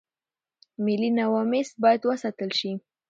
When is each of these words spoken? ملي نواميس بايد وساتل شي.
ملي 0.83 1.09
نواميس 1.19 1.69
بايد 1.81 2.01
وساتل 2.09 2.49
شي. 2.59 2.71